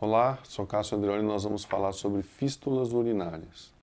Olá, 0.00 0.38
sou 0.44 0.64
Cássio 0.64 0.96
Andreoli 0.96 1.24
e 1.24 1.26
nós 1.26 1.42
vamos 1.42 1.64
falar 1.64 1.90
sobre 1.90 2.22
fístulas 2.22 2.92
urinárias. 2.92 3.74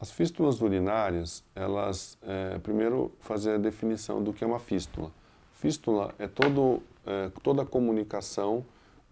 As 0.00 0.10
fístulas 0.10 0.60
urinárias, 0.60 1.44
elas, 1.54 2.18
é, 2.22 2.58
primeiro, 2.58 3.12
fazer 3.20 3.54
a 3.54 3.58
definição 3.58 4.20
do 4.20 4.32
que 4.32 4.42
é 4.42 4.46
uma 4.46 4.58
fístula. 4.58 5.12
Fístula 5.52 6.12
é, 6.18 6.26
todo, 6.26 6.82
é 7.06 7.30
toda 7.44 7.62
a 7.62 7.64
comunicação 7.64 8.64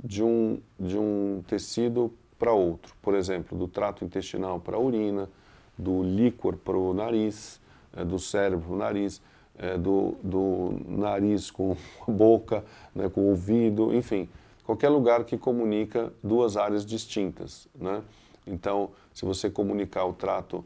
de 0.03 0.25
um, 0.25 0.61
de 0.77 0.99
um 0.99 1.41
tecido 1.47 2.13
para 2.37 2.53
outro. 2.53 2.97
Por 3.01 3.15
exemplo, 3.15 3.57
do 3.57 3.69
trato 3.69 4.05
intestinal 4.05 4.59
para 4.59 4.77
a 4.77 4.81
urina, 4.81 5.31
do 5.79 6.03
líquor 6.03 6.57
para 6.57 6.77
o 6.77 6.93
nariz, 6.93 7.61
é, 7.97 8.05
do 8.05 8.19
cérebro 8.19 8.67
para 8.67 8.75
o 8.75 8.77
nariz 8.77 9.23
é, 9.61 9.77
do, 9.77 10.17
do, 10.23 10.81
nariz 10.89 11.51
com 11.51 11.77
a 12.09 12.11
boca, 12.11 12.65
né, 12.95 13.11
com 13.11 13.21
o 13.21 13.31
ouvido, 13.31 13.95
enfim, 13.95 14.29
qualquer 14.65 14.89
lugar 14.89 15.25
que 15.25 15.37
comunica 15.37 16.11
duas 16.25 16.57
áreas 16.57 16.85
distintas. 16.85 17.69
Né? 17.75 18.03
Então, 18.47 18.91
se 19.13 19.25
você 19.25 19.51
comunicar 19.51 20.07
o 20.07 20.15
trato 20.15 20.65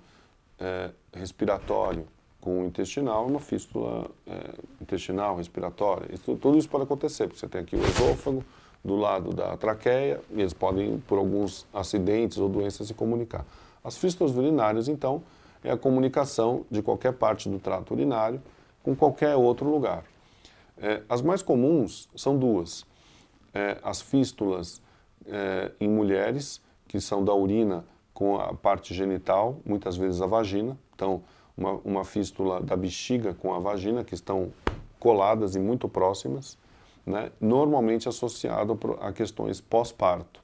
é, 0.61 0.91
respiratório 1.13 2.07
com 2.41 2.63
o 2.63 2.67
intestinal, 2.67 3.27
uma 3.27 3.41
fístula 3.41 4.09
é, 4.27 4.55
intestinal, 4.81 5.37
respiratória. 5.37 6.15
Isso, 6.15 6.37
tudo 6.37 6.57
isso 6.57 6.69
pode 6.69 6.85
acontecer, 6.85 7.27
porque 7.27 7.41
você 7.41 7.49
tem 7.49 7.63
aqui 7.63 7.75
o 7.75 7.83
esôfago 7.83 8.45
do 8.85 8.95
lado 8.95 9.33
da 9.33 9.57
traqueia 9.57 10.21
e 10.31 10.41
eles 10.41 10.53
podem, 10.53 10.99
por 11.09 11.19
alguns 11.19 11.67
acidentes 11.73 12.39
ou 12.39 12.49
doenças, 12.49 12.87
se 12.87 12.95
comunicar. 12.95 13.45
As 13.83 13.97
fístulas 13.97 14.37
urinárias, 14.37 14.87
então, 14.87 15.23
é 15.65 15.73
a 15.73 15.77
comunicação 15.77 16.65
de 16.71 16.83
qualquer 16.83 17.15
parte 17.15 17.49
do 17.49 17.59
trato 17.59 17.95
urinário 17.95 18.41
com 18.85 18.95
qualquer 18.95 19.35
outro 19.35 19.69
lugar. 19.69 20.05
É, 20.77 21.03
as 21.09 21.23
mais 21.23 21.43
comuns 21.43 22.09
são 22.15 22.39
duas. 22.39 22.87
É, 23.53 23.79
as 23.83 24.01
fístulas 24.01 24.83
é, 25.27 25.73
em 25.81 25.89
mulheres, 25.89 26.61
que 26.87 27.01
são 27.01 27.25
da 27.25 27.35
urina 27.35 27.85
com 28.13 28.39
a 28.39 28.55
parte 28.55 28.95
genital, 28.95 29.59
muitas 29.65 29.97
vezes 29.97 30.21
a 30.21 30.27
vagina. 30.27 30.79
Então, 30.95 31.23
uma, 31.57 31.73
uma 31.85 32.05
fístula 32.05 32.61
da 32.61 32.77
bexiga 32.77 33.33
com 33.35 33.55
a 33.55 33.59
vagina, 33.59 34.05
que 34.05 34.15
estão 34.15 34.53
coladas 35.01 35.57
e 35.57 35.59
muito 35.59 35.89
próximas, 35.89 36.59
né? 37.07 37.31
normalmente 37.41 38.09
associado 38.09 38.79
a 39.01 39.13
questões 39.13 39.61
pós-parto. 39.61 40.43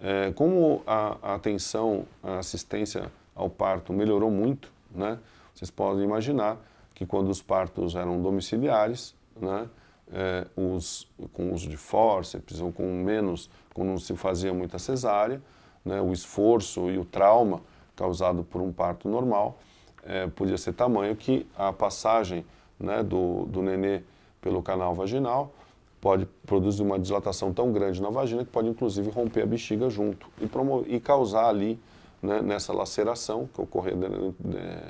É, 0.00 0.32
como 0.32 0.82
a, 0.86 1.16
a, 1.22 1.34
atenção, 1.34 2.06
a 2.22 2.38
assistência 2.38 3.12
ao 3.34 3.48
parto 3.48 3.92
melhorou 3.92 4.30
muito, 4.30 4.72
né? 4.90 5.18
vocês 5.54 5.70
podem 5.70 6.04
imaginar 6.04 6.58
que 7.02 7.06
quando 7.06 7.28
os 7.28 7.42
partos 7.42 7.96
eram 7.96 8.22
domiciliares, 8.22 9.14
né, 9.40 9.68
é, 10.12 10.46
os, 10.56 11.08
com 11.32 11.52
uso 11.52 11.68
de 11.68 11.76
fórceps 11.76 12.60
ou 12.60 12.72
com 12.72 12.84
menos, 13.02 13.50
quando 13.74 13.88
não 13.88 13.98
se 13.98 14.14
fazia 14.14 14.54
muita 14.54 14.78
cesárea, 14.78 15.42
né, 15.84 16.00
o 16.00 16.12
esforço 16.12 16.90
e 16.90 16.98
o 16.98 17.04
trauma 17.04 17.60
causado 17.96 18.44
por 18.44 18.60
um 18.60 18.72
parto 18.72 19.08
normal 19.08 19.58
é, 20.04 20.26
podia 20.28 20.56
ser 20.56 20.72
tamanho 20.74 21.14
que 21.16 21.46
a 21.56 21.72
passagem 21.72 22.44
né, 22.78 23.02
do, 23.02 23.46
do 23.46 23.62
nenê 23.62 24.02
pelo 24.40 24.62
canal 24.62 24.94
vaginal 24.94 25.52
pode 26.00 26.26
produzir 26.46 26.82
uma 26.82 26.98
dilatação 26.98 27.52
tão 27.52 27.72
grande 27.72 28.00
na 28.00 28.10
vagina 28.10 28.44
que 28.44 28.50
pode 28.50 28.68
inclusive 28.68 29.10
romper 29.10 29.42
a 29.42 29.46
bexiga 29.46 29.88
junto 29.88 30.28
e, 30.40 30.46
promover, 30.46 30.92
e 30.92 31.00
causar 31.00 31.46
ali, 31.48 31.80
né, 32.20 32.40
nessa 32.42 32.72
laceração 32.72 33.48
que 33.52 33.60
ocorrer 33.60 33.94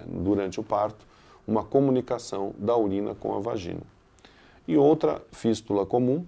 durante 0.06 0.60
o 0.60 0.62
parto, 0.62 1.06
uma 1.46 1.64
comunicação 1.64 2.54
da 2.58 2.76
urina 2.76 3.14
com 3.14 3.34
a 3.34 3.40
vagina. 3.40 3.82
E 4.66 4.76
outra 4.76 5.22
fístula 5.32 5.84
comum, 5.84 6.24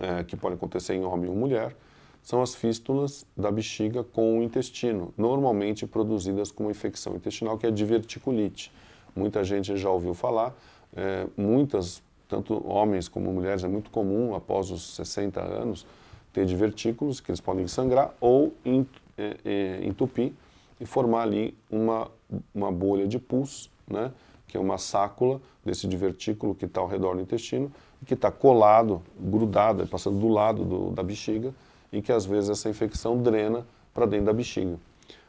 é, 0.00 0.24
que 0.24 0.36
pode 0.36 0.54
acontecer 0.54 0.94
em 0.94 1.04
homem 1.04 1.28
ou 1.28 1.36
mulher, 1.36 1.74
são 2.22 2.40
as 2.40 2.54
fístulas 2.54 3.26
da 3.36 3.50
bexiga 3.50 4.04
com 4.04 4.38
o 4.38 4.42
intestino, 4.42 5.12
normalmente 5.16 5.86
produzidas 5.86 6.52
com 6.52 6.64
uma 6.64 6.70
infecção 6.70 7.16
intestinal, 7.16 7.58
que 7.58 7.66
é 7.66 7.70
diverticulite. 7.70 8.72
Muita 9.14 9.42
gente 9.42 9.76
já 9.76 9.90
ouviu 9.90 10.14
falar, 10.14 10.54
é, 10.94 11.26
muitas, 11.36 12.02
tanto 12.28 12.66
homens 12.66 13.08
como 13.08 13.32
mulheres, 13.32 13.64
é 13.64 13.68
muito 13.68 13.90
comum, 13.90 14.34
após 14.34 14.70
os 14.70 14.94
60 14.94 15.40
anos, 15.40 15.86
ter 16.32 16.46
divertículos, 16.46 17.20
que 17.20 17.30
eles 17.30 17.40
podem 17.40 17.66
sangrar 17.66 18.14
ou 18.20 18.54
é, 19.18 19.36
é, 19.44 19.80
entupir 19.84 20.32
e 20.80 20.86
formar 20.86 21.22
ali 21.22 21.56
uma, 21.70 22.10
uma 22.54 22.72
bolha 22.72 23.06
de 23.06 23.18
pus 23.18 23.70
né, 23.92 24.12
que 24.48 24.56
é 24.56 24.60
uma 24.60 24.78
sácula 24.78 25.40
desse 25.64 25.86
divertículo 25.86 26.54
que 26.54 26.64
está 26.64 26.80
ao 26.80 26.88
redor 26.88 27.14
do 27.14 27.20
intestino 27.20 27.70
que 28.04 28.14
está 28.14 28.30
colado, 28.30 29.02
grudado, 29.18 29.86
passando 29.86 30.18
do 30.18 30.28
lado 30.28 30.64
do, 30.64 30.90
da 30.90 31.02
bexiga 31.02 31.54
e 31.92 32.02
que 32.02 32.10
às 32.10 32.24
vezes 32.24 32.50
essa 32.50 32.68
infecção 32.68 33.22
drena 33.22 33.66
para 33.94 34.06
dentro 34.06 34.26
da 34.26 34.32
bexiga, 34.32 34.76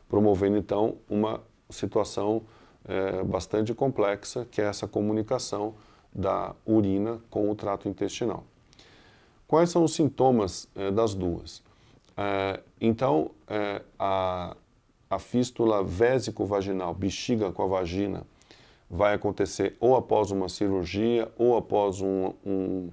promovendo 0.10 0.58
então 0.58 0.96
uma 1.10 1.42
situação 1.70 2.42
é, 2.86 3.24
bastante 3.24 3.74
complexa 3.74 4.48
que 4.50 4.62
é 4.62 4.66
essa 4.66 4.88
comunicação 4.88 5.76
da 6.14 6.56
urina 6.66 7.20
com 7.30 7.50
o 7.50 7.56
trato 7.56 7.88
intestinal. 7.88 8.44
Quais 9.48 9.70
são 9.70 9.84
os 9.84 9.94
sintomas 9.94 10.68
é, 10.76 10.90
das 10.90 11.14
duas? 11.14 11.62
É, 12.16 12.60
então, 12.80 13.32
é, 13.48 13.82
a, 13.98 14.56
a 15.10 15.20
fístula 15.20 15.84
vésico-vaginal, 15.84 16.94
bexiga 16.94 17.52
com 17.52 17.64
a 17.64 17.68
vagina, 17.68 18.24
vai 18.94 19.16
acontecer 19.16 19.76
ou 19.80 19.96
após 19.96 20.30
uma 20.30 20.48
cirurgia, 20.48 21.32
ou 21.36 21.58
após 21.58 22.00
um, 22.00 22.32
um, 22.46 22.90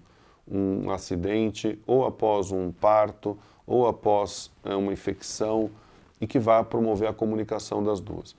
um 0.50 0.91
acidente, 0.91 1.78
ou 1.87 2.06
após 2.06 2.50
um 2.50 2.72
parto, 2.72 3.37
ou 3.66 3.87
após 3.87 4.50
é, 4.65 4.75
uma 4.75 4.94
infecção, 4.94 5.71
e 6.19 6.27
que 6.27 6.38
vai 6.38 6.65
promover 6.65 7.06
a 7.06 7.12
comunicação 7.12 7.83
das 7.83 8.00
duas. 8.00 8.34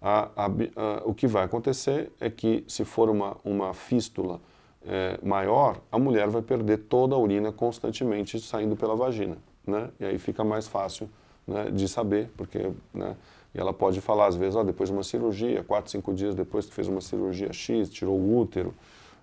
A, 0.00 0.28
a, 0.36 0.44
a, 0.46 1.02
o 1.06 1.14
que 1.14 1.26
vai 1.26 1.44
acontecer 1.44 2.12
é 2.20 2.28
que, 2.28 2.62
se 2.68 2.84
for 2.84 3.08
uma, 3.08 3.38
uma 3.42 3.72
fístula 3.72 4.38
é, 4.86 5.18
maior, 5.22 5.80
a 5.90 5.98
mulher 5.98 6.28
vai 6.28 6.42
perder 6.42 6.76
toda 6.80 7.14
a 7.14 7.18
urina 7.18 7.50
constantemente 7.50 8.38
saindo 8.38 8.76
pela 8.76 8.94
vagina. 8.94 9.38
Né? 9.66 9.90
E 9.98 10.04
aí 10.04 10.18
fica 10.18 10.44
mais 10.44 10.68
fácil 10.68 11.08
né, 11.46 11.70
de 11.70 11.88
saber, 11.88 12.30
porque 12.36 12.70
né, 12.92 13.16
e 13.56 13.58
ela 13.58 13.72
pode 13.72 14.02
falar, 14.02 14.26
às 14.26 14.36
vezes, 14.36 14.54
ó, 14.54 14.62
depois 14.62 14.90
de 14.90 14.94
uma 14.94 15.02
cirurgia, 15.02 15.64
quatro, 15.64 15.90
cinco 15.90 16.12
dias 16.12 16.34
depois 16.34 16.66
que 16.66 16.74
fez 16.74 16.88
uma 16.88 17.00
cirurgia 17.00 17.50
X, 17.54 17.88
tirou 17.88 18.14
o 18.14 18.38
útero 18.38 18.74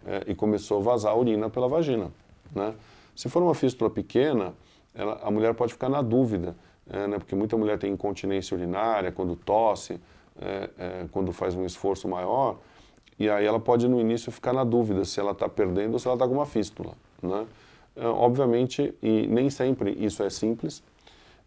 é, 0.07 0.23
e 0.25 0.33
começou 0.33 0.79
a 0.79 0.81
vazar 0.81 1.11
a 1.11 1.15
urina 1.15 1.51
pela 1.51 1.67
vagina. 1.67 2.11
Né? 2.53 2.73
Se 3.15 3.29
for 3.29 3.43
uma 3.43 3.53
fístula 3.53 3.91
pequena, 3.91 4.55
ela, 4.95 5.19
a 5.21 5.29
mulher 5.29 5.53
pode 5.53 5.73
ficar 5.73 5.87
na 5.87 6.01
dúvida, 6.01 6.55
é, 6.89 7.05
né, 7.05 7.19
porque 7.19 7.35
muita 7.35 7.55
mulher 7.55 7.77
tem 7.77 7.93
incontinência 7.93 8.57
urinária 8.57 9.11
quando 9.11 9.35
tosse, 9.35 9.99
é, 10.41 11.05
quando 11.11 11.31
faz 11.31 11.53
um 11.53 11.63
esforço 11.63 12.07
maior, 12.07 12.57
e 13.19 13.29
aí 13.29 13.45
ela 13.45 13.59
pode 13.59 13.87
no 13.87 14.01
início 14.01 14.31
ficar 14.31 14.51
na 14.51 14.63
dúvida 14.63 15.05
se 15.05 15.19
ela 15.19 15.33
está 15.33 15.47
perdendo 15.47 15.93
ou 15.93 15.99
se 15.99 16.07
ela 16.07 16.15
está 16.15 16.27
com 16.27 16.33
uma 16.33 16.45
fístula. 16.47 16.93
Né? 17.21 17.45
obviamente, 17.95 18.91
e 19.03 19.27
nem 19.27 19.51
sempre 19.51 19.91
isso 19.91 20.23
é 20.23 20.29
simples, 20.29 20.81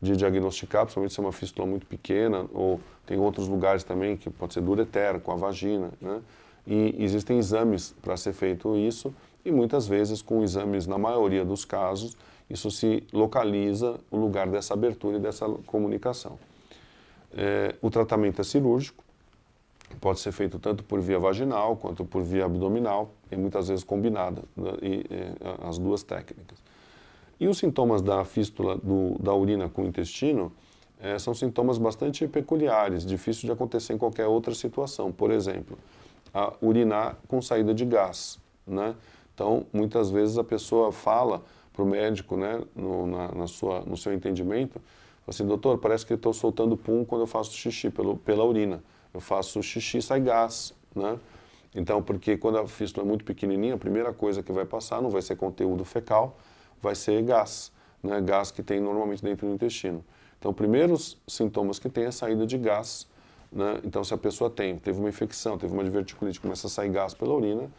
de 0.01 0.17
diagnosticar, 0.17 0.83
principalmente 0.83 1.15
se 1.15 1.21
é 1.21 1.23
uma 1.23 1.33
fístula 1.33 1.67
muito 1.67 1.87
pequena, 1.87 2.47
ou 2.53 2.81
tem 3.07 3.19
outros 3.19 3.49
lugares 3.49 3.85
também 3.85 4.17
que 4.17 4.29
pode 4.29 4.55
ser 4.55 4.61
do 4.61 4.71
ureter, 4.71 5.21
com 5.21 5.33
a 5.33 5.37
vagina, 5.37 5.91
né? 6.01 6.21
E 6.67 6.97
existem 6.99 7.39
exames 7.39 7.95
para 8.03 8.17
ser 8.17 8.33
feito 8.33 8.77
isso, 8.77 9.15
e 9.45 9.53
muitas 9.53 9.87
vezes 9.87 10.21
com 10.21 10.43
exames, 10.43 10.87
na 10.87 10.99
maioria 10.99 11.45
dos 11.45 11.65
casos, 11.65 12.17
isso 12.51 12.71
se 12.71 13.05
localiza 13.13 14.01
o 14.11 14.17
lugar 14.17 14.49
dessa 14.49 14.75
abertura 14.75 15.17
e 15.17 15.21
dessa 15.21 15.49
comunicação. 15.67 16.39
É, 17.33 17.75
o 17.81 17.89
tratamento 17.89 18.41
é 18.41 18.45
cirúrgico, 18.45 19.05
pode 20.01 20.19
ser 20.19 20.33
feito 20.33 20.59
tanto 20.59 20.83
por 20.83 21.01
via 21.01 21.19
vaginal 21.19 21.77
quanto 21.77 22.05
por 22.05 22.23
via 22.23 22.45
abdominal, 22.45 23.13
e 23.31 23.37
muitas 23.37 23.69
vezes 23.69 23.85
combinada, 23.85 24.43
né? 24.57 24.73
e, 24.83 24.89
e, 24.89 25.69
as 25.69 25.79
duas 25.79 26.03
técnicas. 26.03 26.59
E 27.39 27.47
os 27.49 27.59
sintomas 27.59 28.01
da 28.01 28.25
fístula 28.25 28.77
do, 28.77 29.17
da 29.21 29.35
urina 29.35 29.69
com 29.69 29.83
o 29.83 29.87
intestino 29.87 30.53
é, 30.99 31.19
são 31.19 31.35
sintomas 31.35 31.77
bastante 31.79 32.27
peculiares, 32.27 33.05
difíceis 33.05 33.43
de 33.45 33.53
acontecer 33.53 33.93
em 33.93 33.99
qualquer 33.99 34.27
outra 34.27 34.55
situação. 34.55 35.13
Por 35.13 35.31
exemplo, 35.31 35.79
urinar 36.61 37.17
com 37.29 37.41
saída 37.41 37.75
de 37.75 37.85
gás. 37.85 38.39
Né? 38.67 38.95
Então, 39.35 39.67
muitas 39.73 40.11
vezes 40.11 40.39
a 40.39 40.45
pessoa 40.45 40.91
fala 40.91 41.43
para 41.73 41.83
o 41.83 41.87
médico, 41.87 42.37
né, 42.37 42.63
no, 42.75 43.07
na, 43.07 43.33
na, 43.33 43.47
sua, 43.47 43.81
no 43.81 43.97
seu 43.97 44.15
entendimento, 44.15 44.81
assim, 45.27 45.45
doutor, 45.45 45.77
parece 45.79 46.07
que 46.07 46.15
estou 46.15 46.33
soltando 46.33 46.77
pum 46.77 47.05
quando 47.05 47.23
eu 47.23 47.27
faço 47.27 47.53
xixi 47.53 47.91
pelo, 47.91 48.17
pela 48.17 48.45
urina. 48.45 48.83
Eu 49.13 49.21
faço 49.21 49.63
xixi 49.63 50.01
sai 50.01 50.21
gás. 50.21 50.75
Né? 50.95 51.19
Então, 51.75 52.03
porque 52.03 52.39
quando 52.39 52.59
a 52.59 52.67
fístula 52.67 53.05
é 53.07 53.09
muito 53.09 53.25
pequenininha, 53.25 53.75
a 53.75 53.79
primeira 53.79 54.13
coisa 54.13 54.43
que 54.43 54.51
vai 54.53 54.65
passar 54.65 55.03
não 55.03 55.11
vai 55.11 55.21
ser 55.21 55.37
conteúdo 55.37 55.85
fecal, 55.85 56.39
vai 56.83 56.95
ser 56.95 57.23
gás, 57.23 57.73
né? 58.03 58.21
gás 58.21 58.51
que 58.51 58.63
tem 58.63 58.81
normalmente 58.81 59.23
dentro 59.23 59.47
do 59.47 59.55
intestino. 59.55 60.05
Então, 60.39 60.53
primeiros 60.53 61.19
sintomas 61.27 61.79
que 61.79 61.89
tem 61.89 62.05
é 62.05 62.09
a 62.09 62.13
saída 62.13 62.47
de 62.47 62.59
gás. 62.59 63.07
Né? 63.51 63.81
Então, 63.85 64.05
se 64.05 64.13
a 64.13 64.19
pessoa 64.19 64.51
tem, 64.51 64.77
teve 64.79 64.99
uma 64.99 65.09
infecção, 65.09 65.57
teve 65.57 65.73
uma 65.73 65.83
diverticulite, 65.83 66.41
começa 66.41 66.67
a 66.67 66.71
sair 66.71 66.91
gás 66.91 67.15
pela 67.15 67.35
urina, 67.35 67.71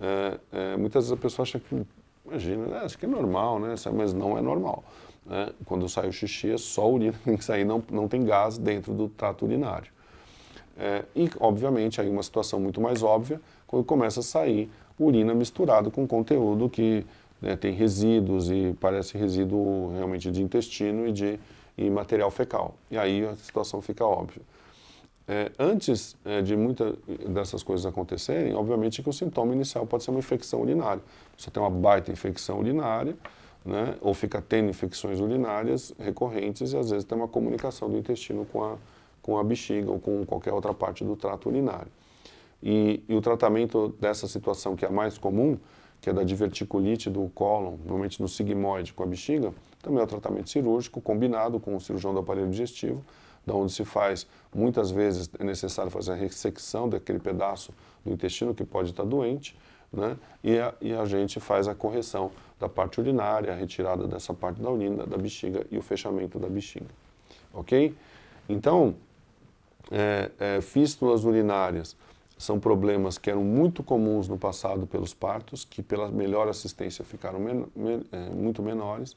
é, 0.00 0.38
é, 0.52 0.76
muitas 0.76 1.04
vezes 1.04 1.12
a 1.12 1.20
pessoa 1.20 1.44
acha 1.44 1.58
que, 1.58 1.86
imagina, 2.24 2.66
né, 2.66 2.78
acho 2.78 2.96
que 2.98 3.04
é 3.04 3.08
normal, 3.08 3.58
né? 3.58 3.74
Mas 3.92 4.12
não 4.12 4.38
é 4.38 4.40
normal. 4.40 4.84
Né? 5.26 5.50
Quando 5.64 5.88
sai 5.88 6.08
o 6.08 6.12
xixi, 6.12 6.52
é 6.52 6.58
só 6.58 6.90
urina 6.90 7.12
que 7.18 7.24
tem 7.24 7.36
que 7.36 7.44
sair, 7.44 7.64
não, 7.64 7.82
não 7.90 8.08
tem 8.08 8.24
gás 8.24 8.58
dentro 8.58 8.94
do 8.94 9.08
trato 9.08 9.44
urinário. 9.44 9.90
É, 10.78 11.04
e, 11.14 11.28
obviamente, 11.40 12.00
aí 12.00 12.08
uma 12.08 12.22
situação 12.22 12.60
muito 12.60 12.80
mais 12.80 13.02
óbvia, 13.02 13.40
quando 13.66 13.84
começa 13.84 14.20
a 14.20 14.22
sair 14.22 14.70
urina 14.98 15.34
misturado 15.34 15.90
com 15.90 16.06
conteúdo 16.06 16.68
que 16.68 17.04
né, 17.40 17.56
tem 17.56 17.72
resíduos 17.72 18.50
e 18.50 18.76
parece 18.80 19.16
resíduo 19.16 19.92
realmente 19.94 20.30
de 20.30 20.42
intestino 20.42 21.06
e 21.06 21.12
de 21.12 21.38
e 21.78 21.88
material 21.88 22.30
fecal. 22.30 22.74
E 22.90 22.98
aí 22.98 23.24
a 23.24 23.36
situação 23.36 23.80
fica 23.80 24.04
óbvia. 24.04 24.42
É, 25.28 25.52
antes 25.58 26.16
é, 26.24 26.42
de 26.42 26.56
muitas 26.56 26.96
dessas 27.28 27.62
coisas 27.62 27.86
acontecerem, 27.86 28.54
obviamente 28.54 29.02
que 29.02 29.08
o 29.08 29.12
sintoma 29.12 29.54
inicial 29.54 29.86
pode 29.86 30.02
ser 30.02 30.10
uma 30.10 30.18
infecção 30.18 30.60
urinária. 30.60 31.02
Você 31.36 31.50
tem 31.50 31.62
uma 31.62 31.70
baita 31.70 32.10
infecção 32.10 32.58
urinária, 32.58 33.16
né, 33.64 33.94
ou 34.00 34.14
fica 34.14 34.42
tendo 34.42 34.70
infecções 34.70 35.20
urinárias 35.20 35.94
recorrentes 35.98 36.72
e 36.72 36.76
às 36.76 36.90
vezes 36.90 37.04
tem 37.04 37.16
uma 37.16 37.28
comunicação 37.28 37.88
do 37.88 37.96
intestino 37.96 38.44
com 38.46 38.64
a, 38.64 38.76
com 39.22 39.38
a 39.38 39.44
bexiga 39.44 39.90
ou 39.90 40.00
com 40.00 40.24
qualquer 40.24 40.52
outra 40.52 40.74
parte 40.74 41.04
do 41.04 41.14
trato 41.14 41.48
urinário. 41.48 41.92
E, 42.62 43.04
e 43.08 43.14
o 43.14 43.20
tratamento 43.20 43.94
dessa 44.00 44.26
situação, 44.26 44.74
que 44.74 44.84
é 44.84 44.88
a 44.88 44.90
mais 44.90 45.18
comum, 45.18 45.58
que 46.00 46.10
é 46.10 46.12
da 46.12 46.22
diverticulite 46.22 47.10
do 47.10 47.30
cólon, 47.34 47.76
normalmente 47.84 48.20
no 48.20 48.28
sigmoide 48.28 48.92
com 48.92 49.02
a 49.02 49.06
bexiga, 49.06 49.52
também 49.82 50.00
é 50.00 50.04
o 50.04 50.06
tratamento 50.06 50.50
cirúrgico 50.50 51.00
combinado 51.00 51.58
com 51.58 51.74
o 51.74 51.80
cirurgião 51.80 52.12
do 52.12 52.20
aparelho 52.20 52.50
digestivo, 52.50 53.04
da 53.46 53.54
onde 53.54 53.72
se 53.72 53.84
faz, 53.84 54.26
muitas 54.54 54.90
vezes 54.90 55.30
é 55.38 55.44
necessário 55.44 55.90
fazer 55.90 56.12
a 56.12 56.14
ressecção 56.14 56.88
daquele 56.88 57.18
pedaço 57.18 57.72
do 58.04 58.12
intestino 58.12 58.54
que 58.54 58.64
pode 58.64 58.90
estar 58.90 59.04
doente, 59.04 59.56
né? 59.92 60.16
e, 60.44 60.58
a, 60.58 60.74
e 60.80 60.92
a 60.92 61.04
gente 61.06 61.40
faz 61.40 61.66
a 61.66 61.74
correção 61.74 62.30
da 62.60 62.68
parte 62.68 63.00
urinária, 63.00 63.52
a 63.52 63.56
retirada 63.56 64.06
dessa 64.06 64.34
parte 64.34 64.60
da 64.60 64.70
urina, 64.70 65.06
da 65.06 65.16
bexiga 65.16 65.66
e 65.70 65.78
o 65.78 65.82
fechamento 65.82 66.38
da 66.38 66.48
bexiga. 66.48 66.86
Ok? 67.54 67.94
Então, 68.48 68.94
é, 69.90 70.30
é, 70.38 70.60
fístulas 70.60 71.24
urinárias 71.24 71.96
são 72.38 72.60
problemas 72.60 73.18
que 73.18 73.28
eram 73.28 73.42
muito 73.42 73.82
comuns 73.82 74.28
no 74.28 74.38
passado 74.38 74.86
pelos 74.86 75.12
partos, 75.12 75.64
que 75.64 75.82
pela 75.82 76.08
melhor 76.08 76.48
assistência 76.48 77.04
ficaram 77.04 77.40
men 77.40 77.66
men 77.74 78.02
é, 78.12 78.30
muito 78.30 78.62
menores, 78.62 79.16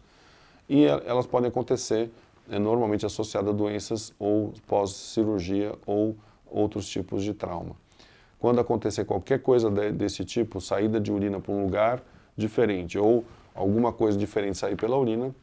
e 0.68 0.86
elas 0.86 1.28
podem 1.28 1.50
acontecer 1.50 2.10
é, 2.50 2.58
normalmente 2.58 3.06
associadas 3.06 3.54
a 3.54 3.56
doenças 3.56 4.14
ou 4.18 4.54
pós-cirurgia 4.68 5.74
ou 5.86 6.16
outros 6.50 6.88
tipos 6.90 7.24
de 7.24 7.34
trauma. 7.34 7.76
Quando 8.40 8.60
acontecer 8.60 9.06
qualquer 9.06 9.40
coisa 9.40 9.70
de, 9.70 9.92
desse 9.92 10.26
tipo, 10.26 10.60
saída 10.60 11.00
de 11.00 11.12
urina 11.12 11.40
para 11.40 11.54
um 11.54 11.64
lugar 11.64 12.04
diferente 12.36 12.98
ou 12.98 13.24
alguma 13.54 13.94
coisa 13.94 14.18
diferente 14.18 14.58
sair 14.58 14.76
pela 14.76 14.98
urina, 14.98 15.34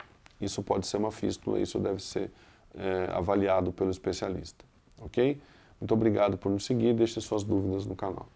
isso 0.40 0.62
pode 0.62 0.86
ser 0.86 0.96
uma 0.96 1.12
fístula, 1.12 1.60
isso 1.60 1.78
deve 1.78 2.02
ser 2.02 2.30
é, 2.76 3.08
avaliado 3.12 3.72
pelo 3.72 3.90
especialista. 3.90 4.64
Ok? 5.00 5.40
Muito 5.80 5.94
obrigado 5.94 6.36
por 6.36 6.50
nos 6.50 6.64
seguir, 6.64 6.94
deixe 6.94 7.20
suas 7.20 7.44
dúvidas 7.44 7.86
no 7.86 7.94
canal. 7.94 8.26